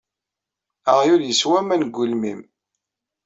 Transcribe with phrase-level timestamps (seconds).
[0.91, 2.41] Aɣyul ueswa aman deg ugelmim.